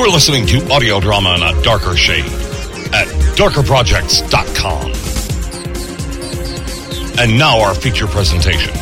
[0.00, 2.24] You are listening to audio drama in a darker shade
[2.94, 3.06] at
[3.36, 4.92] darkerprojects.com.
[7.20, 8.72] And now our feature presentation.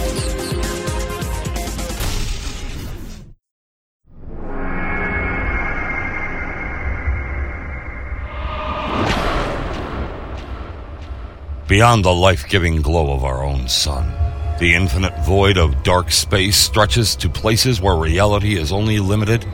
[11.67, 14.07] Beyond the life giving glow of our own sun,
[14.61, 19.45] the infinite void of dark space stretches to places where reality is only limited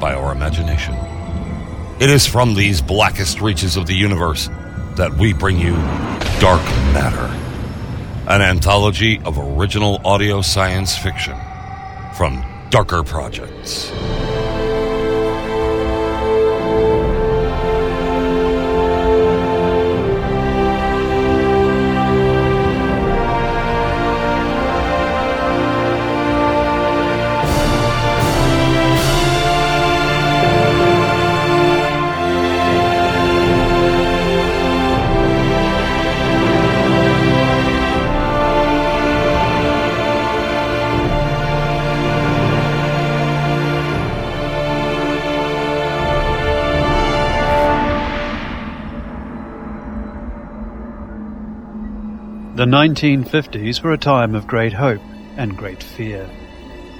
[0.00, 0.94] by our imagination.
[2.00, 4.48] It is from these blackest reaches of the universe
[4.96, 5.74] that we bring you
[6.40, 7.32] Dark Matter,
[8.28, 11.36] an anthology of original audio science fiction
[12.16, 13.90] from Darker Projects.
[52.74, 55.00] 1950s were a time of great hope
[55.36, 56.28] and great fear.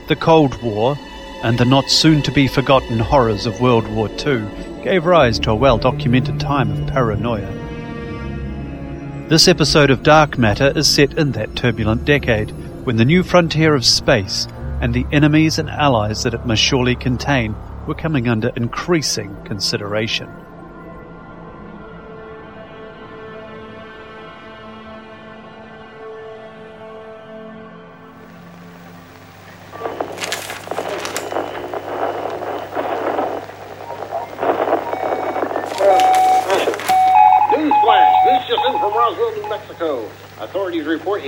[0.06, 0.96] The Cold War
[1.42, 4.46] and the not soon to be forgotten horrors of World War II
[4.84, 7.50] gave rise to a well documented time of paranoia.
[9.28, 12.52] This episode of Dark Matter is set in that turbulent decade
[12.86, 14.46] when the new frontier of space
[14.80, 17.56] and the enemies and allies that it must surely contain
[17.88, 20.30] were coming under increasing consideration.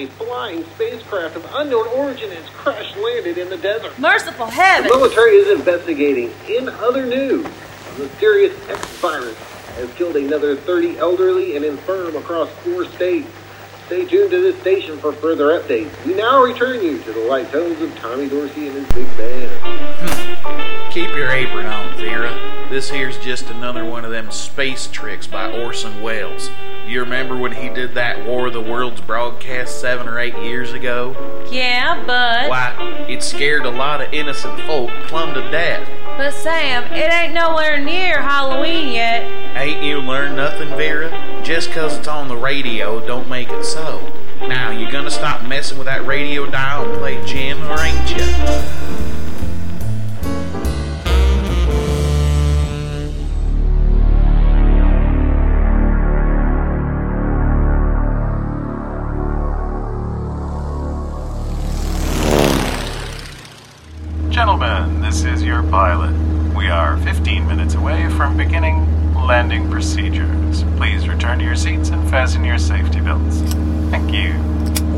[0.07, 3.99] A flying spacecraft of unknown origin has crash landed in the desert.
[3.99, 4.89] Merciful heaven!
[4.89, 6.33] The military is investigating.
[6.49, 9.37] In other news, a mysterious X virus
[9.77, 13.29] has killed another 30 elderly and infirm across four states.
[13.87, 15.93] Stay tuned to this station for further updates.
[16.05, 19.51] We now return you to the light tones of Tommy Dorsey and his big band.
[19.63, 20.26] Hmm.
[20.97, 22.33] Keep your apron on, Vera.
[22.71, 26.49] This here's just another one of them space tricks by Orson Welles.
[26.87, 30.73] You remember when he did that War of the Worlds broadcast seven or eight years
[30.73, 31.15] ago?
[31.51, 32.49] Yeah, but.
[32.49, 35.87] Why, it scared a lot of innocent folk plumb to death.
[36.17, 39.55] But Sam, it ain't nowhere near Halloween yet.
[39.55, 41.11] Ain't you learned nothing, Vera?
[41.45, 44.01] Just 'cause it's on the radio don't make it so.
[44.49, 49.06] Now, you gonna stop messing with that radio dial and play Jim, or ain't you?
[65.71, 66.13] Pilot.
[66.55, 70.63] We are 15 minutes away from beginning landing procedures.
[70.77, 73.41] Please return to your seats and fasten your safety belts.
[73.91, 74.33] Thank you.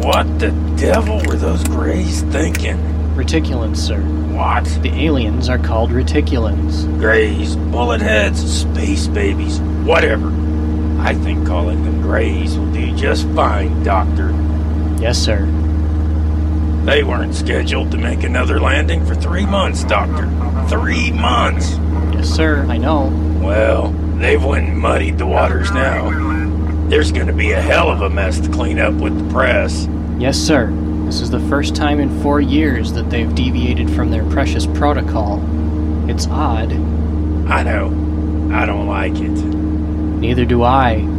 [0.02, 2.76] What the devil were those Greys thinking?
[3.14, 4.00] Reticulans, sir.
[4.00, 4.64] What?
[4.82, 6.86] The aliens are called reticulans.
[6.98, 10.28] Greys, bullet heads, space babies, whatever.
[11.00, 14.30] I think calling them Greys will do just fine, Doctor.
[15.00, 15.46] Yes, sir.
[16.88, 20.26] They weren't scheduled to make another landing for three months, Doctor.
[20.70, 21.76] Three months!
[22.14, 22.64] Yes, sir.
[22.66, 23.08] I know.
[23.42, 26.08] Well, they've went and muddied the waters now.
[26.88, 29.86] There's gonna be a hell of a mess to clean up with the press.
[30.16, 30.70] Yes, sir.
[31.04, 35.42] This is the first time in four years that they've deviated from their precious protocol.
[36.08, 36.72] It's odd.
[37.50, 37.88] I know.
[38.50, 39.28] I don't like it.
[39.28, 41.17] Neither do I.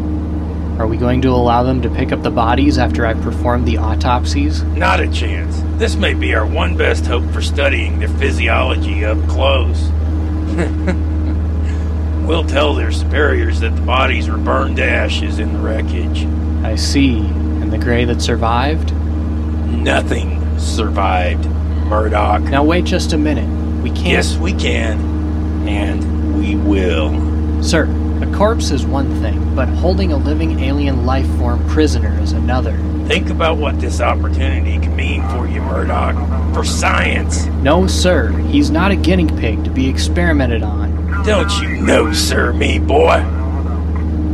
[0.79, 3.77] Are we going to allow them to pick up the bodies after I've performed the
[3.77, 4.63] autopsies?
[4.63, 5.61] Not a chance.
[5.77, 9.89] This may be our one best hope for studying their physiology up close.
[12.25, 16.25] we'll tell their superiors that the bodies were burned to ashes in the wreckage.
[16.63, 17.17] I see.
[17.17, 18.93] And the gray that survived?
[18.93, 21.45] Nothing survived,
[21.87, 22.43] Murdoch.
[22.43, 23.49] Now wait just a minute.
[23.83, 24.07] We can't.
[24.07, 25.67] Yes, we can.
[25.67, 27.61] And we will.
[27.61, 27.85] Sir,
[28.21, 32.77] a corpse is one thing, but holding a living alien life form prisoner is another.
[33.07, 36.15] Think about what this opportunity can mean for you, Murdoch.
[36.53, 37.45] For science.
[37.63, 38.31] No, sir.
[38.31, 41.23] He's not a guinea pig to be experimented on.
[41.23, 43.19] Don't you know, sir, me boy?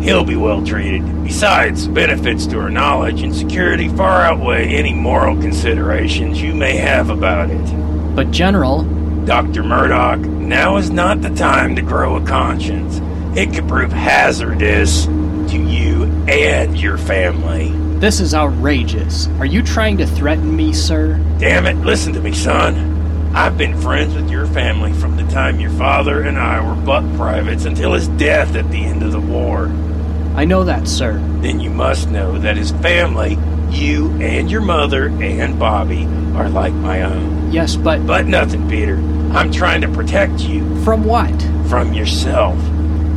[0.02, 1.24] He'll be well treated.
[1.24, 7.10] Besides, benefits to our knowledge and security far outweigh any moral considerations you may have
[7.10, 8.16] about it.
[8.16, 8.84] But, General,
[9.26, 9.64] Dr.
[9.64, 13.00] Murdoch, now is not the time to grow a conscience.
[13.36, 17.70] It could prove hazardous to you and your family.
[18.00, 19.28] This is outrageous.
[19.40, 21.18] Are you trying to threaten me, sir?
[21.38, 23.34] Damn it, listen to me, son.
[23.36, 27.04] I've been friends with your family from the time your father and I were buck
[27.18, 29.66] privates until his death at the end of the war.
[30.36, 31.14] I know that, sir.
[31.42, 33.38] Then you must know that his family,
[33.70, 36.06] you and your mother and Bobby,
[36.36, 37.52] are like my own.
[37.52, 38.08] Yes, but.
[38.08, 38.96] But nothing, Peter.
[39.34, 40.82] I'm trying to protect you.
[40.86, 41.42] From what?
[41.68, 42.58] From yourself.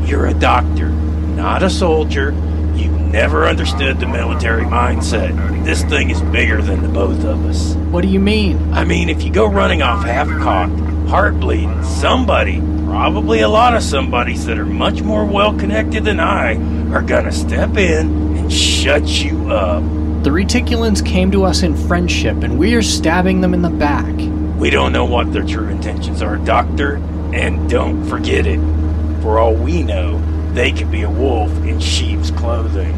[0.08, 2.30] You're a doctor, not a soldier.
[2.74, 5.66] You've never understood the military mindset.
[5.66, 7.74] This thing is bigger than the both of us.
[7.74, 8.72] What do you mean?
[8.72, 13.76] I mean, if you go running off half cocked, heart bleeding, somebody, probably a lot
[13.76, 16.54] of somebodies that are much more well connected than I,
[16.90, 19.82] are gonna step in and shut you up.
[20.24, 24.14] The Reticulans came to us in friendship, and we are stabbing them in the back.
[24.58, 26.96] We don't know what their true intentions are, Doctor,
[27.34, 28.77] and don't forget it.
[29.22, 30.20] For all we know,
[30.52, 32.94] they could be a wolf in sheep's clothing.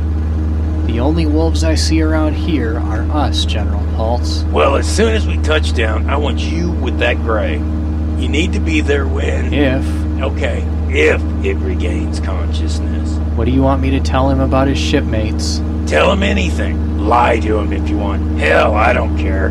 [0.87, 4.43] The only wolves I see around here are us, General Pulse.
[4.44, 7.55] Well, as soon as we touch down, I want you with that gray.
[7.58, 9.55] You need to be there when.
[9.55, 9.87] If.
[10.20, 13.17] Okay, if it regains consciousness.
[13.37, 15.62] What do you want me to tell him about his shipmates?
[15.87, 16.99] Tell him anything.
[16.99, 18.38] Lie to him if you want.
[18.38, 19.49] Hell, I don't care.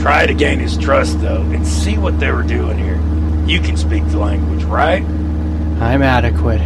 [0.00, 3.00] Try to gain his trust, though, and see what they were doing here.
[3.46, 5.02] You can speak the language, right?
[5.80, 6.60] I'm adequate.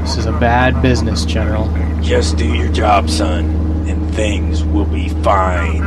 [0.00, 1.68] This is a bad business, General.
[2.02, 3.44] Just do your job, son,
[3.88, 5.82] and things will be fine.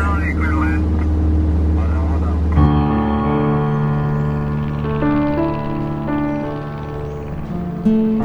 [7.79, 8.18] How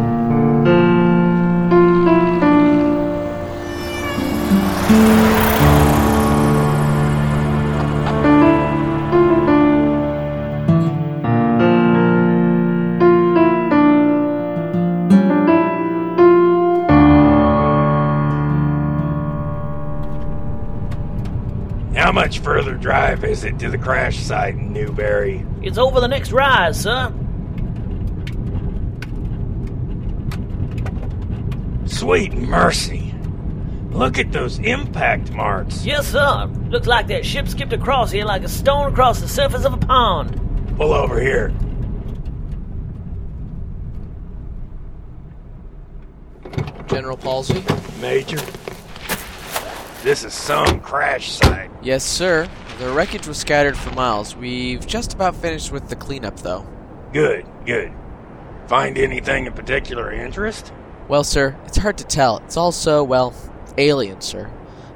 [22.84, 25.42] drive is it to the crash site in Newberry?
[25.62, 27.10] It's over the next rise, sir.
[31.86, 33.14] Sweet mercy.
[33.88, 35.86] Look at those impact marks.
[35.86, 36.44] Yes, sir.
[36.68, 39.78] Looks like that ship skipped across here like a stone across the surface of a
[39.78, 40.38] pond.
[40.76, 41.54] Pull over here.
[46.86, 47.64] General Palsy?
[48.02, 48.44] Major.
[50.02, 51.70] This is some crash site.
[51.82, 52.46] Yes, sir.
[52.78, 54.34] The wreckage was scattered for miles.
[54.34, 56.66] We've just about finished with the cleanup, though.
[57.12, 57.92] Good, good.
[58.66, 60.72] Find anything of particular interest?
[61.06, 62.38] Well, sir, it's hard to tell.
[62.38, 63.32] It's all so, well,
[63.78, 64.50] alien, sir.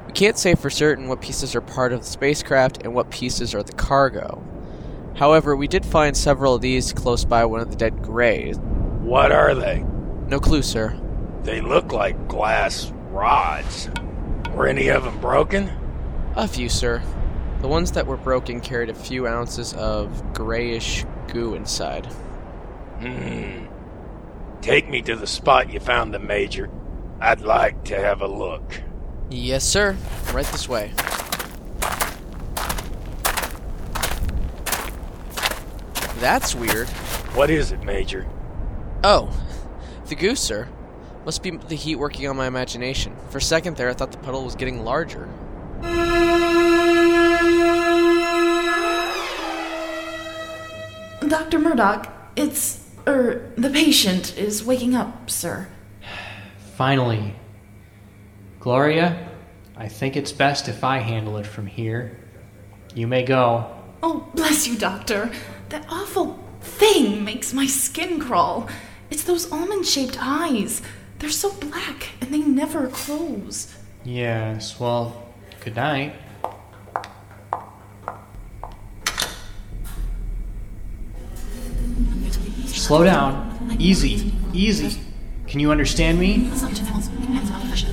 [0.07, 3.55] We can't say for certain what pieces are part of the spacecraft and what pieces
[3.55, 4.43] are the cargo.
[5.15, 8.59] However, we did find several of these close by one of the dead grays.
[8.59, 9.85] What are they?
[10.27, 10.99] No clue, sir.
[11.45, 13.89] They look like glass rods.
[14.53, 15.71] Were any of them broken?
[16.35, 17.03] A few, sir.
[17.61, 22.07] The ones that were broken carried a few ounces of grayish goo inside.
[23.01, 23.67] Hmm.
[24.61, 26.71] Take me to the spot you found them, Major.
[27.21, 28.81] I'd like to have a look.
[29.29, 29.97] Yes, sir.
[30.33, 30.93] Right this way.
[36.21, 36.89] That's weird.
[37.35, 38.27] What is it, Major?
[39.03, 39.33] Oh,
[40.07, 40.69] the goo, sir.
[41.25, 43.17] Must be the heat working on my imagination.
[43.31, 45.29] For a second there, I thought the puddle was getting larger.
[51.29, 51.59] Dr.
[51.59, 52.85] Murdoch, it's.
[53.07, 55.69] er, the patient is waking up, sir.
[56.77, 57.35] Finally.
[58.61, 59.29] Gloria,
[59.77, 62.19] I think it's best if I handle it from here.
[62.95, 63.71] You may go.
[64.03, 65.31] Oh, bless you, Doctor.
[65.69, 68.69] That awful thing makes my skin crawl.
[69.11, 70.83] It's those almond shaped eyes.
[71.19, 73.75] They're so black and they never close.
[74.05, 75.29] Yes, well,
[75.65, 76.15] good night.
[82.89, 83.77] Slow down.
[83.79, 84.33] Easy.
[84.55, 84.99] Easy.
[85.47, 86.51] Can you understand me?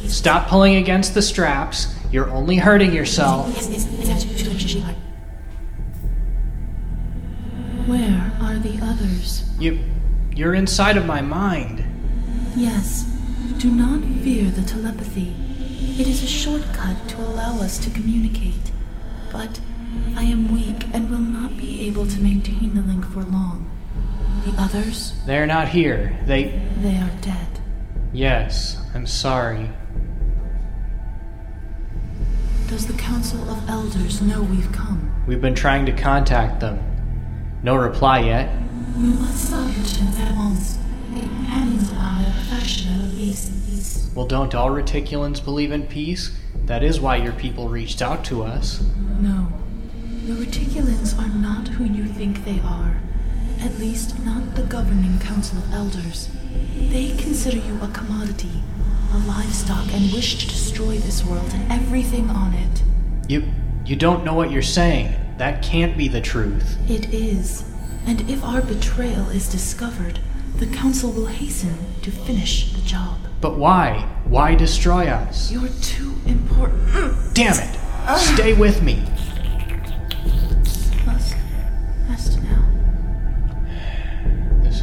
[0.07, 1.93] Stop pulling against the straps.
[2.13, 3.45] You're only hurting yourself.
[7.85, 9.43] Where are the others?
[9.59, 9.79] You
[10.33, 11.83] you're inside of my mind.
[12.55, 13.03] Yes.
[13.57, 15.35] Do not fear the telepathy.
[15.99, 18.71] It is a shortcut to allow us to communicate.
[19.29, 19.59] But
[20.15, 23.74] I am weak and will not be able to maintain the link for long.
[24.45, 26.17] The others, They're not here.
[26.25, 27.47] They they are dead.
[28.13, 29.69] Yes, I'm sorry.
[32.67, 35.11] Does the Council of Elders know we've come?
[35.27, 36.79] We've been trying to contact them.
[37.63, 38.55] No reply yet.
[38.95, 40.77] We must it at once.
[41.13, 44.11] It ends our fashion of peace.
[44.15, 46.37] Well, don't all reticulans believe in peace?
[46.65, 48.81] That is why your people reached out to us.
[49.19, 49.47] No.
[50.25, 53.01] The Reticulans are not who you think they are.
[53.61, 56.29] At least, not the governing council of elders.
[56.77, 58.61] They consider you a commodity,
[59.13, 62.83] a livestock, and wish to destroy this world and everything on it.
[63.27, 63.43] You
[63.85, 65.13] you don't know what you're saying.
[65.37, 66.77] That can't be the truth.
[66.89, 67.63] It is.
[68.05, 70.19] And if our betrayal is discovered,
[70.57, 73.17] the council will hasten to finish the job.
[73.41, 74.07] But why?
[74.25, 75.51] Why destroy us?
[75.51, 77.33] You're too important.
[77.33, 77.79] Damn it!
[78.07, 78.17] Ah.
[78.35, 79.03] Stay with me.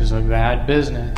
[0.03, 1.17] Is a bad business.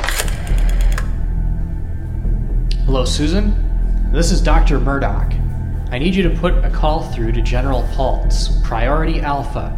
[2.85, 4.13] Hello, Susan?
[4.13, 4.79] This is Dr.
[4.79, 5.33] Murdoch.
[5.91, 9.73] I need you to put a call through to General Pulse, Priority Alpha.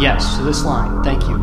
[0.00, 1.04] Yes, to this line.
[1.04, 1.36] Thank you.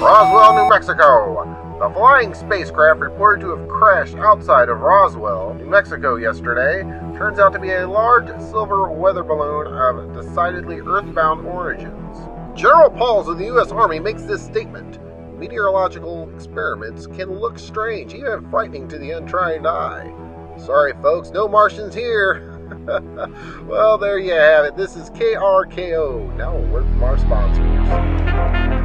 [0.00, 1.47] Roswell, New Mexico.
[1.88, 6.82] The flying spacecraft reported to have crashed outside of Roswell, New Mexico yesterday
[7.16, 12.18] turns out to be a large silver weather balloon of decidedly earthbound origins.
[12.54, 13.72] General Pauls of the U.S.
[13.72, 14.98] Army makes this statement.
[15.38, 20.12] Meteorological experiments can look strange, even frightening to the untrained eye.
[20.58, 22.60] Sorry, folks, no Martians here.
[23.66, 24.76] well, there you have it.
[24.76, 26.36] This is KRKO.
[26.36, 28.77] Now a word from our sponsors.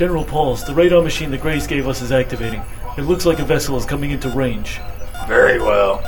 [0.00, 2.62] General Pauls, the radar machine the Greys gave us is activating.
[2.96, 4.80] It looks like a vessel is coming into range.
[5.28, 6.00] Very well.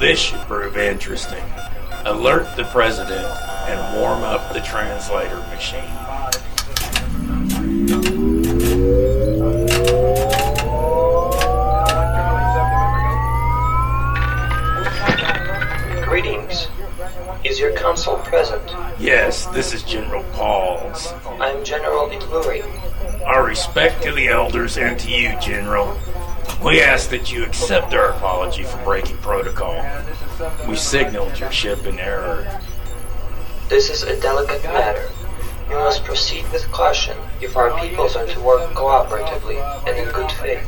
[0.00, 1.44] This should prove interesting.
[2.04, 3.24] Alert the President
[3.68, 5.84] and warm up the translator machine.
[16.06, 16.66] Greetings.
[17.44, 18.68] Is your consul present?
[18.98, 21.12] Yes, this is General Pauls.
[21.38, 22.87] I'm General Itluri.
[23.28, 25.94] Our respect to the elders and to you, General.
[26.64, 29.84] We ask that you accept our apology for breaking protocol.
[30.66, 32.58] We signaled your ship in error.
[33.68, 35.10] This is a delicate matter.
[35.68, 40.32] You must proceed with caution if our peoples are to work cooperatively and in good
[40.32, 40.66] faith.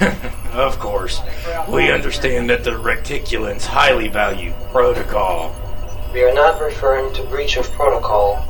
[0.54, 1.20] of course,
[1.68, 5.54] we understand that the Reticulans highly value protocol.
[6.14, 8.42] We are not referring to breach of protocol.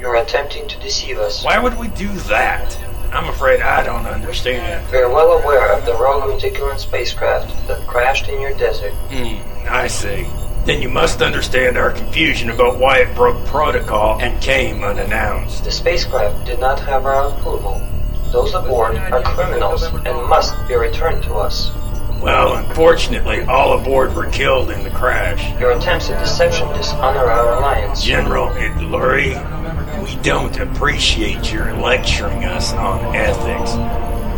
[0.00, 1.44] You're attempting to deceive us.
[1.44, 2.78] Why would we do that?
[3.14, 4.90] I'm afraid I don't understand.
[4.90, 8.92] We are well aware of the Reticulan spacecraft that crashed in your desert.
[9.10, 10.26] Hmm, I see.
[10.64, 15.62] Then you must understand our confusion about why it broke protocol and came unannounced.
[15.62, 17.80] The spacecraft did not have our approval.
[18.32, 21.70] Those aboard are criminals and must be returned to us.
[22.20, 25.60] Well, unfortunately, all aboard were killed in the crash.
[25.60, 28.02] Your attempts at deception dishonor our alliance.
[28.02, 29.34] General Itluri,
[30.04, 33.72] we don't appreciate your lecturing us on ethics.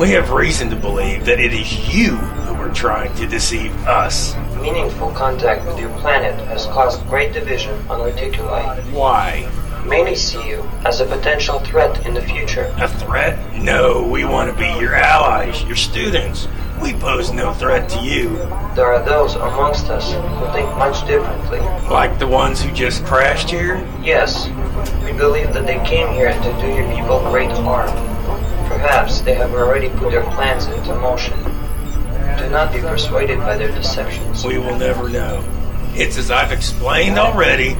[0.00, 4.37] We have reason to believe that it is you who are trying to deceive us.
[4.61, 8.92] Meaningful contact with your planet has caused great division on Reticuli.
[8.92, 9.50] Why?
[9.85, 12.73] Many see you as a potential threat in the future.
[12.78, 13.37] A threat?
[13.56, 16.46] No, we want to be your allies, your students.
[16.80, 18.37] We pose no threat to you.
[18.76, 21.58] There are those amongst us who think much differently.
[21.88, 23.76] Like the ones who just crashed here?
[24.02, 24.49] Yes.
[25.16, 27.88] We believe that they came here to do your people great harm.
[28.68, 31.42] Perhaps they have already put their plans into motion.
[32.38, 34.44] Do not be persuaded by their deceptions.
[34.44, 35.42] We will never know.
[35.94, 37.78] It's as I've explained already,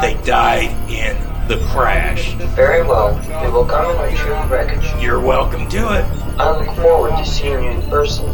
[0.00, 1.16] they died in
[1.48, 2.34] the crash.
[2.54, 3.16] Very well.
[3.44, 5.02] We will come and retrieve the wreckage.
[5.02, 6.04] You're welcome to it.
[6.38, 8.26] I look forward to seeing you in person.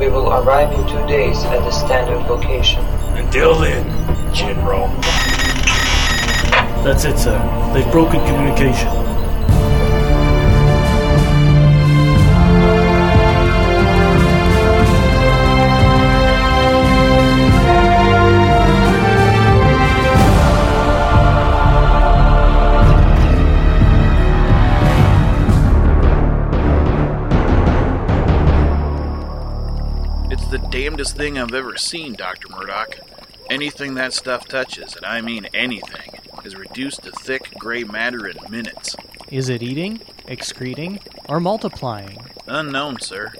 [0.00, 2.84] We will arrive in two days at the standard location.
[3.14, 3.86] Until then,
[4.34, 4.88] General.
[6.84, 7.38] That's it, sir.
[7.72, 8.88] They've broken communication.
[30.30, 32.48] It's the damnedest thing I've ever seen, Dr.
[32.48, 32.98] Murdoch.
[33.48, 36.11] Anything that stuff touches, and I mean anything,
[36.44, 38.96] is reduced to thick gray matter in minutes.
[39.30, 42.18] Is it eating, excreting, or multiplying?
[42.46, 43.32] Unknown, sir.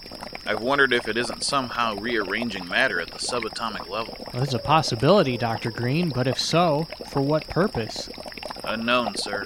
[0.47, 4.17] I've wondered if it isn't somehow rearranging matter at the subatomic level.
[4.19, 5.71] Well, there's a possibility, Dr.
[5.71, 8.09] Green, but if so, for what purpose?
[8.65, 9.45] Unknown, sir.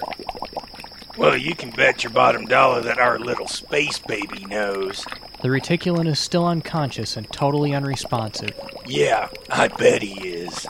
[1.17, 5.05] Well, you can bet your bottom dollar that our little space baby knows.
[5.41, 8.51] The reticulan is still unconscious and totally unresponsive.
[8.85, 10.65] Yeah, I bet he is.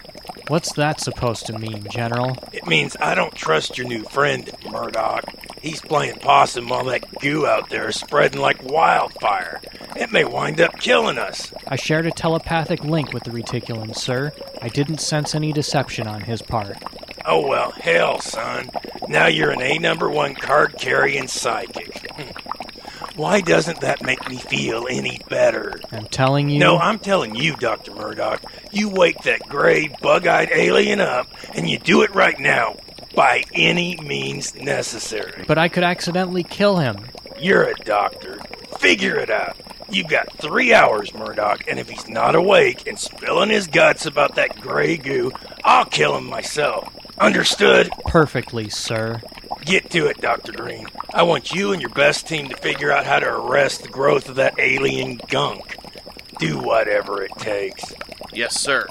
[0.48, 2.38] What's that supposed to mean, General?
[2.54, 5.26] It means I don't trust your new friend, Murdoch.
[5.62, 9.60] He's playing possum while that goo out there is spreading like wildfire.
[9.98, 11.52] It may wind up killing us.
[11.68, 14.32] I shared a telepathic link with the reticulan, sir.
[14.62, 16.78] I didn't sense any deception on his part.
[17.26, 18.70] Oh well, hell, son.
[19.10, 22.10] Now you're an A number one card carrying psychic.
[23.18, 25.82] Why doesn't that make me feel any better?
[25.92, 26.60] I'm telling you.
[26.60, 27.96] No, I'm telling you, Dr.
[27.96, 28.44] Murdoch.
[28.78, 32.78] You wake that gray, bug eyed alien up, and you do it right now,
[33.16, 35.46] by any means necessary.
[35.48, 36.98] But I could accidentally kill him.
[37.40, 38.38] You're a doctor.
[38.80, 39.58] Figure it out.
[39.90, 44.36] You've got three hours, Murdoch, and if he's not awake and spilling his guts about
[44.36, 45.32] that gray goo,
[45.64, 46.96] I'll kill him myself.
[47.18, 47.90] Understood?
[48.06, 49.24] Perfectly, sir.
[49.66, 50.52] Get to it, Dr.
[50.52, 50.86] Green.
[51.16, 54.30] I want you and your best team to figure out how to arrest the growth
[54.30, 55.78] of that alien gunk.
[56.38, 57.84] Do whatever it takes.
[58.38, 58.86] Yes, sir.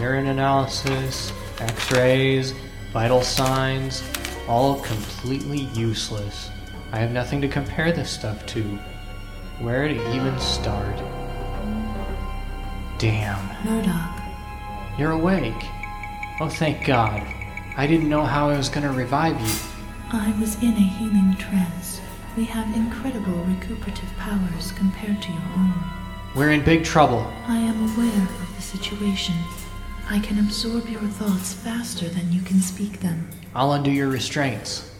[0.00, 2.54] Urine analysis, x rays,
[2.92, 4.02] vital signs,
[4.48, 6.50] all completely useless.
[6.90, 8.62] I have nothing to compare this stuff to.
[9.60, 10.96] Where to even start?
[12.98, 13.46] Damn.
[13.64, 15.54] Murdoch, You're awake.
[16.40, 17.22] Oh, thank God.
[17.74, 19.54] I didn't know how I was going to revive you.
[20.10, 22.02] I was in a healing trance.
[22.36, 25.74] We have incredible recuperative powers compared to your own.
[26.34, 27.26] We're in big trouble.
[27.46, 29.34] I am aware of the situation.
[30.10, 33.30] I can absorb your thoughts faster than you can speak them.
[33.54, 34.94] I'll undo your restraints.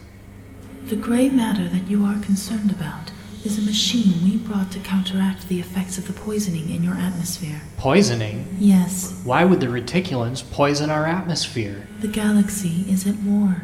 [0.85, 3.11] The gray matter that you are concerned about
[3.45, 7.61] is a machine we brought to counteract the effects of the poisoning in your atmosphere.
[7.77, 8.55] Poisoning?
[8.59, 11.87] Yes, Why would the reticulans poison our atmosphere?
[11.99, 13.63] the galaxy is at war.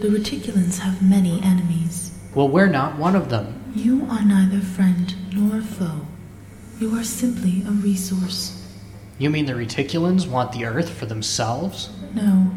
[0.00, 2.18] The reticulans have many enemies.
[2.34, 3.72] Well, we're not one of them.
[3.74, 6.06] You are neither friend nor foe.
[6.80, 8.60] You are simply a resource.
[9.18, 11.90] You mean the reticulans want the Earth for themselves?
[12.14, 12.50] No,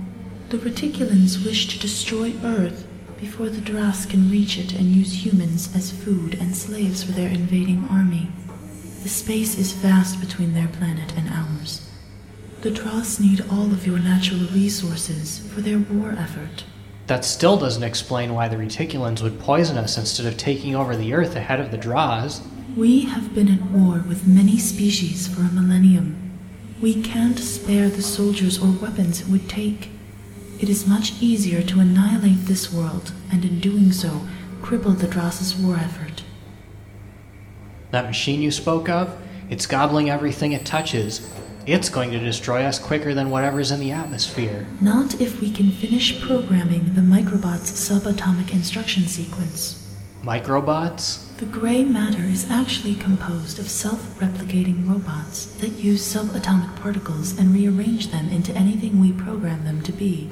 [0.50, 2.87] the reticulans wish to destroy Earth
[3.20, 7.30] before the Dras can reach it and use humans as food and slaves for their
[7.30, 8.30] invading army.
[9.04, 11.90] The space is vast between their planet and ours.
[12.62, 16.64] The Dras need all of your natural resources for their war effort.
[17.08, 21.14] That still doesn't explain why the reticulans would poison us instead of taking over the
[21.14, 22.42] Earth ahead of the Dras.
[22.76, 26.38] We have been at war with many species for a millennium.
[26.82, 29.90] We can't spare the soldiers or weapons it would take.
[30.60, 34.22] It is much easier to annihilate this world, and in doing so,
[34.62, 36.24] cripple the Dras's war effort.
[37.92, 39.16] That machine you spoke of,
[39.52, 41.32] it's gobbling everything it touches.
[41.68, 44.66] It's going to destroy us quicker than whatever's in the atmosphere.
[44.82, 49.96] Not if we can finish programming the microbot's subatomic instruction sequence.
[50.24, 51.38] Microbots?
[51.38, 57.54] The gray matter is actually composed of self replicating robots that use subatomic particles and
[57.54, 60.32] rearrange them into anything we program them to be.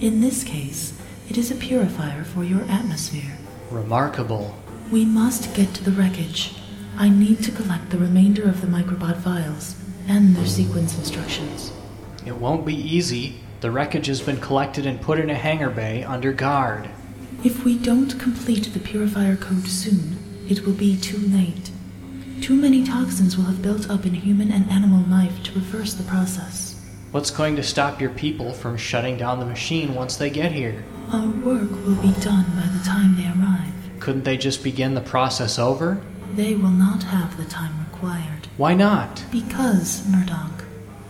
[0.00, 0.92] In this case,
[1.28, 3.36] it is a purifier for your atmosphere.
[3.68, 4.54] Remarkable.
[4.92, 6.54] We must get to the wreckage.
[6.96, 9.74] I need to collect the remainder of the microbot files
[10.06, 11.72] and their sequence instructions.
[12.24, 13.40] It won't be easy.
[13.60, 16.88] The wreckage has been collected and put in a hangar bay under guard.
[17.42, 20.16] If we don't complete the purifier code soon,
[20.48, 21.72] it will be too late.
[22.40, 26.04] Too many toxins will have built up in human and animal life to reverse the
[26.04, 26.77] process.
[27.10, 30.84] What's going to stop your people from shutting down the machine once they get here?
[31.10, 33.72] Our work will be done by the time they arrive.
[33.98, 36.02] Couldn't they just begin the process over?
[36.34, 38.48] They will not have the time required.
[38.58, 39.24] Why not?
[39.32, 40.64] Because, Murdoch,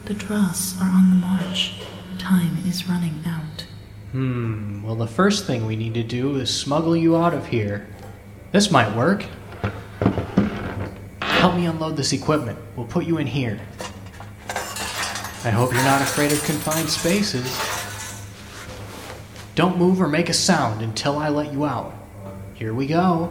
[0.04, 1.80] the Dross are on the march.
[2.16, 3.66] Time is running out.
[4.12, 7.88] Hmm, well, the first thing we need to do is smuggle you out of here.
[8.52, 9.26] This might work.
[11.20, 12.56] Help me unload this equipment.
[12.76, 13.58] We'll put you in here.
[15.48, 17.48] I hope you're not afraid of confined spaces.
[19.54, 21.94] Don't move or make a sound until I let you out.
[22.52, 23.30] Here we go.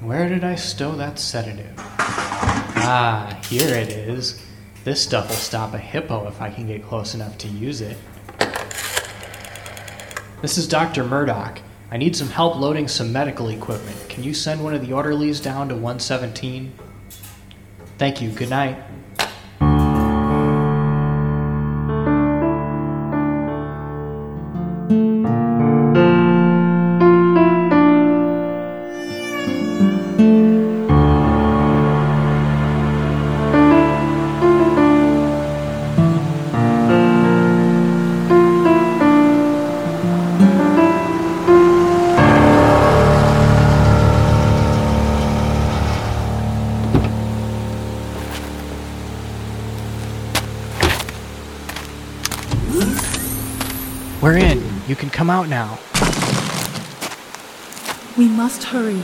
[0.00, 1.74] Where did I stow that sedative?
[1.78, 4.44] Ah, here it is.
[4.82, 7.96] This stuff will stop a hippo if I can get close enough to use it.
[10.42, 11.04] This is Dr.
[11.04, 11.60] Murdoch.
[11.92, 14.08] I need some help loading some medical equipment.
[14.08, 16.72] Can you send one of the orderlies down to 117?
[17.96, 18.30] Thank you.
[18.30, 18.76] Good night.
[55.26, 55.76] Come out now.
[58.16, 59.02] We must hurry.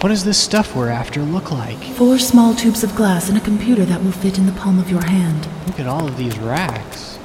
[0.00, 1.78] What does this stuff we're after look like?
[1.96, 4.88] Four small tubes of glass and a computer that will fit in the palm of
[4.88, 5.48] your hand.
[5.66, 7.18] Look at all of these racks.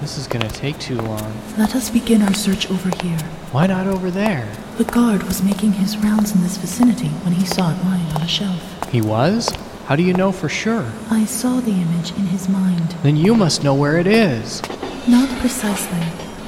[0.00, 1.32] This is gonna take too long.
[1.58, 3.18] Let us begin our search over here.
[3.52, 4.50] Why not over there?
[4.78, 8.22] The guard was making his rounds in this vicinity when he saw it lying on
[8.22, 8.88] a shelf.
[8.90, 9.48] He was?
[9.90, 10.88] How do you know for sure?
[11.10, 12.90] I saw the image in his mind.
[13.02, 14.62] Then you must know where it is.
[15.08, 15.98] Not precisely.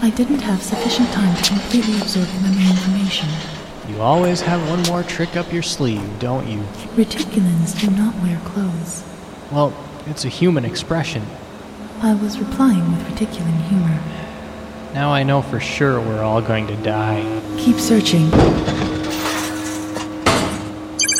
[0.00, 3.28] I didn't have sufficient time to completely absorb the memory information.
[3.88, 6.61] You always have one more trick up your sleeve, don't you?
[6.94, 9.02] Reticulans do not wear clothes.
[9.50, 9.74] Well,
[10.07, 11.26] it's a human expression.
[12.00, 13.98] I was replying with reticulan humor.
[14.94, 17.42] Now I know for sure we're all going to die.
[17.59, 18.31] Keep searching.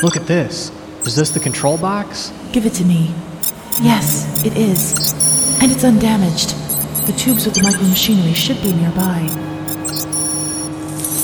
[0.01, 0.71] Look at this.
[1.05, 2.31] Is this the control box?
[2.53, 3.13] Give it to me.
[3.81, 5.11] Yes, it is.
[5.61, 6.55] And it's undamaged.
[7.07, 9.19] The tubes with the micromachinery should be nearby.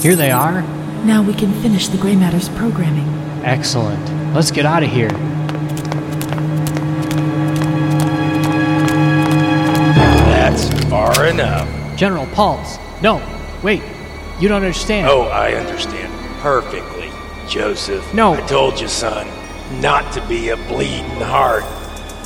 [0.02, 0.64] Here they are.
[1.06, 3.08] Now we can finish the gray matter's programming.
[3.46, 4.06] Excellent.
[4.34, 5.10] Let's get out of here.
[10.28, 11.98] That's far enough.
[11.98, 12.78] General Pulse.
[13.02, 13.22] No,
[13.64, 13.82] wait.
[14.42, 15.08] You don't understand.
[15.08, 16.12] Oh, I understand
[16.42, 17.10] perfectly,
[17.48, 18.14] Joseph.
[18.14, 18.34] No.
[18.34, 19.28] I told you, son,
[19.72, 21.64] not to be a bleeding heart.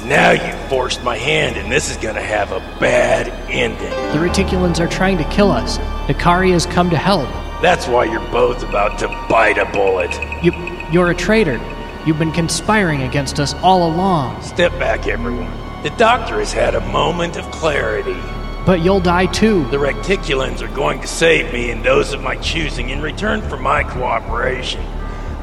[0.05, 3.89] Now you forced my hand, and this is gonna have a bad ending.
[3.89, 5.77] The Reticulans are trying to kill us.
[6.07, 7.29] Nikari has come to help.
[7.61, 10.11] That's why you're both about to bite a bullet.
[10.43, 10.51] You,
[10.91, 11.59] you're a traitor.
[12.05, 14.41] You've been conspiring against us all along.
[14.41, 15.49] Step back, everyone.
[15.83, 18.19] The doctor has had a moment of clarity.
[18.65, 19.65] But you'll die too.
[19.69, 23.57] The Reticulans are going to save me and those of my choosing in return for
[23.57, 24.81] my cooperation.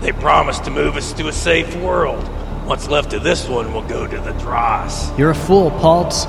[0.01, 2.27] They promised to move us to a safe world.
[2.67, 5.17] What's left of this one will go to the Dross.
[5.19, 6.27] You're a fool, Pulse.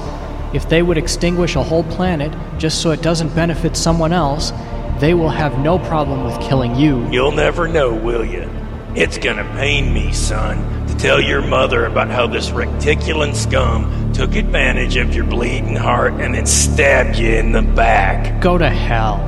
[0.54, 4.52] If they would extinguish a whole planet just so it doesn't benefit someone else,
[5.00, 7.10] they will have no problem with killing you.
[7.10, 8.50] You'll never know, will you?
[8.94, 14.36] It's gonna pain me, son, to tell your mother about how this reticulan scum took
[14.36, 18.42] advantage of your bleeding heart and then stabbed you in the back.
[18.42, 19.20] Go to hell.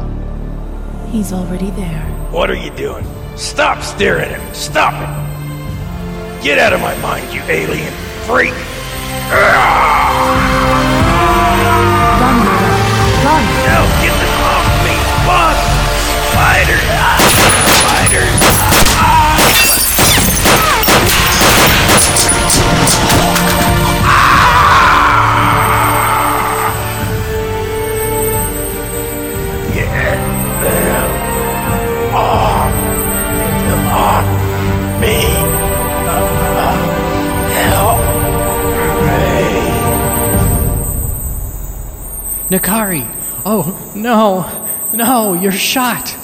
[1.12, 2.02] He's already there.
[2.30, 3.06] What are you doing?
[3.36, 4.54] Stop staring at me.
[4.54, 6.43] Stop it.
[6.43, 7.93] Get out of my mind, you alien
[8.26, 8.54] freak.
[9.32, 9.56] Run,
[13.24, 13.43] Run!
[13.63, 15.58] No, get them off me, boss!
[16.30, 16.86] Spiders!
[16.93, 17.17] Ah,
[17.80, 18.34] spiders!
[23.67, 23.73] Get
[42.54, 42.60] me!
[42.60, 43.08] Nikari!
[43.46, 44.70] Oh, no!
[44.94, 46.16] No, you're shot!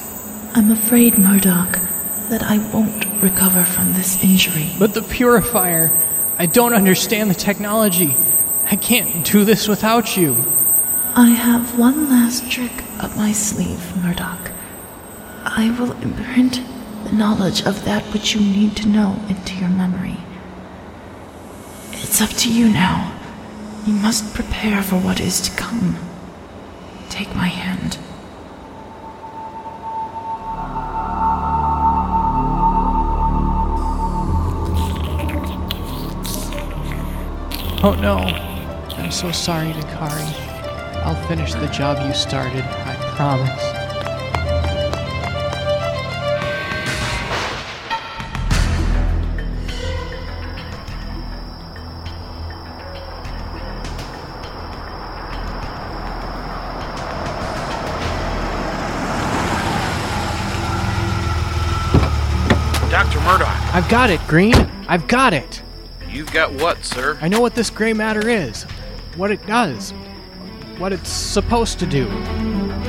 [0.55, 1.79] I'm afraid, Murdoch,
[2.29, 4.71] that I won't recover from this injury.
[4.77, 5.91] But the purifier!
[6.37, 8.15] I don't understand the technology.
[8.71, 10.35] I can't do this without you.
[11.15, 14.51] I have one last trick up my sleeve, Murdoch.
[15.43, 16.61] I will imprint
[17.05, 20.17] the knowledge of that which you need to know into your memory.
[21.93, 23.19] It's up to you now.
[23.85, 25.97] You must prepare for what is to come.
[27.09, 27.97] Take my hand.
[37.81, 38.17] Oh no.
[38.97, 40.49] I'm so sorry, Nikari.
[41.03, 43.78] I'll finish the job you started, I promise.
[63.79, 64.53] I've got it, Green.
[64.89, 65.63] I've got it.
[66.09, 67.17] you've got what, sir?
[67.21, 68.63] I know what this gray matter is,
[69.15, 69.91] what it does,
[70.77, 72.09] what it's supposed to do.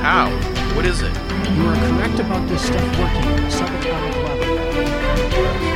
[0.01, 0.29] How?
[0.75, 1.15] What is it?
[1.55, 4.45] You are correct about this stuff working at a subatomic level.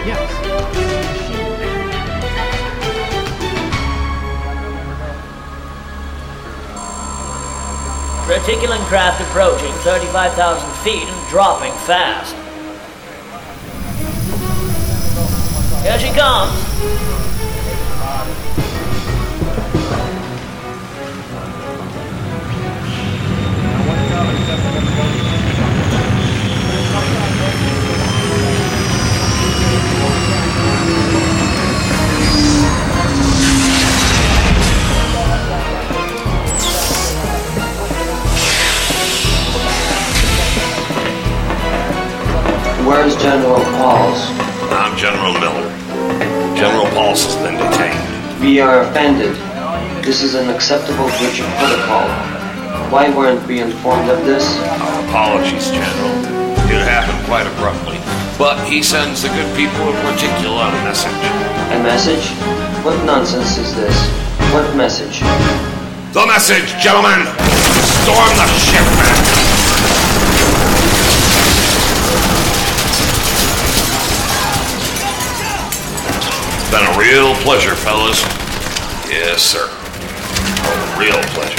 [0.06, 0.30] Yes.
[8.28, 12.36] Reticulan craft approaching 35,000 feet and dropping fast.
[15.86, 17.35] Here she comes.
[48.75, 49.31] Are offended.
[50.03, 52.09] This is an acceptable breach of protocol.
[52.91, 54.43] Why weren't we informed of this?
[54.59, 56.11] Our apologies, General.
[56.67, 57.95] It happened quite abruptly.
[58.38, 61.23] But he sends the good people of Reticula a message.
[61.71, 62.27] A message?
[62.83, 63.95] What nonsense is this?
[64.51, 65.21] What message?
[66.11, 67.23] The message, gentlemen!
[68.03, 69.23] Storm the ship, man!
[76.59, 78.35] It's been a real pleasure, fellas.
[79.15, 79.69] Yes, sir.
[79.69, 81.56] A real pleasure.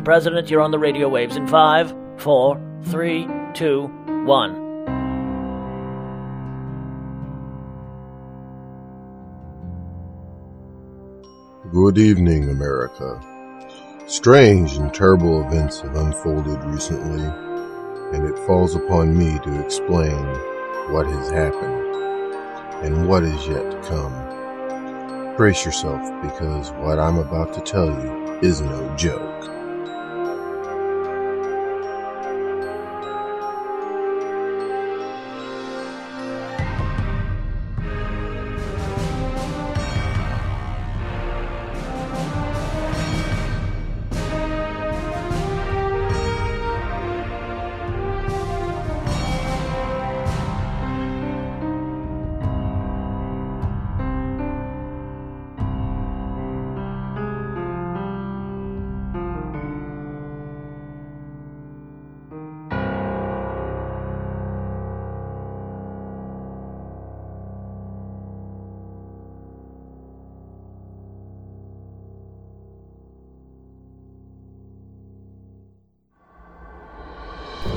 [0.00, 0.04] Mr.
[0.04, 3.82] President, you're on the radio waves in five, four, three, two,
[4.24, 4.54] one.
[11.70, 13.20] Good evening, America.
[14.06, 17.22] Strange and terrible events have unfolded recently,
[18.16, 20.16] and it falls upon me to explain
[20.92, 21.94] what has happened
[22.82, 25.36] and what is yet to come.
[25.36, 29.59] Brace yourself because what I'm about to tell you is no joke.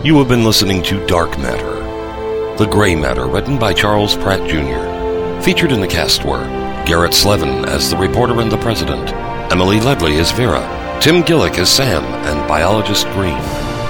[0.04, 2.58] You have been listening to Dark Matter.
[2.58, 5.42] The Gray Matter, written by Charles Pratt Jr.
[5.42, 6.44] Featured in the cast were
[6.86, 9.14] Garrett Slevin as the reporter and the president,
[9.50, 10.60] Emily Ledley as Vera,
[11.02, 13.40] Tim Gillick as Sam and biologist Green,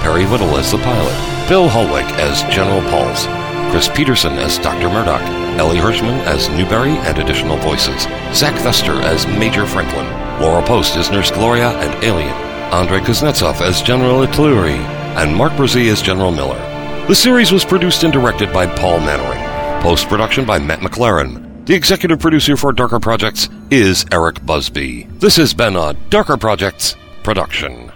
[0.04, 3.26] Perry Whittle as the pilot, Phil Holwick as General Pauls,
[3.72, 4.90] Chris Peterson as Dr.
[4.90, 5.24] Murdoch,
[5.58, 8.04] Ellie Hirschman as Newberry and additional voices,
[8.38, 10.06] Zach Vester as Major Franklin,
[10.40, 12.30] Laura Post as Nurse Gloria and Alien,
[12.72, 16.60] Andrei Kuznetsov as General Itluri, and Mark Brzee as General Miller.
[17.08, 19.82] The series was produced and directed by Paul Mannering.
[19.82, 21.66] Post production by Matt McLaren.
[21.66, 25.04] The executive producer for Darker Projects is Eric Busby.
[25.20, 27.92] This has been a Darker Projects production.